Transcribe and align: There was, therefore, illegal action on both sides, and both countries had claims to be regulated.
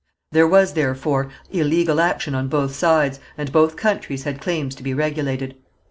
There 0.31 0.47
was, 0.47 0.73
therefore, 0.73 1.29
illegal 1.51 1.99
action 2.01 2.33
on 2.33 2.47
both 2.47 2.73
sides, 2.73 3.19
and 3.37 3.51
both 3.51 3.75
countries 3.75 4.23
had 4.23 4.41
claims 4.41 4.73
to 4.73 4.81
be 4.81 4.95
regulated. 4.95 5.53